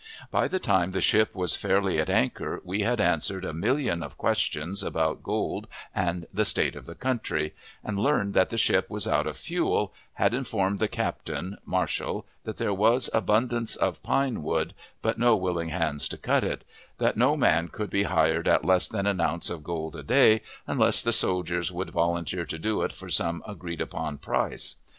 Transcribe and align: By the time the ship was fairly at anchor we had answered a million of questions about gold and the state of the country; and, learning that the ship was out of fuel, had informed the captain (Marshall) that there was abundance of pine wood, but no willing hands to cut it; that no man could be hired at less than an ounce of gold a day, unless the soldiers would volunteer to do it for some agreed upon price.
By 0.31 0.47
the 0.47 0.57
time 0.57 0.93
the 0.93 0.99
ship 0.99 1.35
was 1.35 1.55
fairly 1.55 1.99
at 1.99 2.09
anchor 2.09 2.59
we 2.63 2.81
had 2.81 2.99
answered 2.99 3.45
a 3.45 3.53
million 3.53 4.01
of 4.01 4.17
questions 4.17 4.81
about 4.81 5.21
gold 5.21 5.67
and 5.93 6.25
the 6.33 6.43
state 6.43 6.75
of 6.75 6.87
the 6.87 6.95
country; 6.95 7.53
and, 7.83 7.99
learning 7.99 8.31
that 8.31 8.49
the 8.49 8.57
ship 8.57 8.89
was 8.89 9.07
out 9.07 9.27
of 9.27 9.37
fuel, 9.37 9.93
had 10.13 10.33
informed 10.33 10.79
the 10.79 10.87
captain 10.87 11.59
(Marshall) 11.67 12.25
that 12.45 12.57
there 12.57 12.73
was 12.73 13.11
abundance 13.13 13.75
of 13.75 14.01
pine 14.01 14.41
wood, 14.41 14.73
but 15.03 15.19
no 15.19 15.35
willing 15.35 15.69
hands 15.69 16.07
to 16.09 16.17
cut 16.17 16.43
it; 16.43 16.63
that 16.97 17.15
no 17.15 17.37
man 17.37 17.67
could 17.67 17.91
be 17.91 18.01
hired 18.09 18.47
at 18.47 18.65
less 18.65 18.87
than 18.87 19.05
an 19.05 19.21
ounce 19.21 19.51
of 19.51 19.63
gold 19.63 19.95
a 19.95 20.01
day, 20.01 20.41
unless 20.65 21.03
the 21.03 21.13
soldiers 21.13 21.71
would 21.71 21.91
volunteer 21.91 22.43
to 22.43 22.57
do 22.57 22.81
it 22.81 22.91
for 22.91 23.07
some 23.09 23.43
agreed 23.47 23.79
upon 23.81 24.17
price. 24.17 24.77